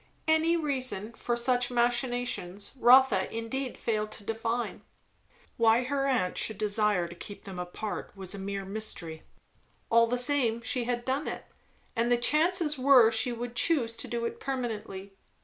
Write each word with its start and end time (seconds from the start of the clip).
Any 0.27 0.57
reason 0.57 1.13
for 1.13 1.35
such 1.35 1.69
machinations 1.69 2.71
Rotha 2.75 3.31
indeed 3.31 3.77
failed 3.77 4.09
to 4.13 4.23
divine; 4.23 4.81
why 5.57 5.83
her 5.83 6.07
aunt 6.07 6.39
should 6.39 6.57
desire 6.57 7.07
to 7.07 7.13
keep 7.13 7.43
them 7.43 7.59
apart, 7.59 8.11
was 8.15 8.33
a 8.33 8.39
mere 8.39 8.65
mystery; 8.65 9.21
all 9.91 10.07
the 10.07 10.17
same, 10.17 10.63
she 10.63 10.85
had 10.85 11.05
done 11.05 11.27
it; 11.27 11.45
and 11.95 12.11
the 12.11 12.17
chances 12.17 12.79
were 12.79 13.11
she 13.11 13.31
would 13.31 13.53
choose 13.55 13.95
to 13.97 14.07
do 14.07 14.25
it 14.25 14.39
permanently. 14.39 15.13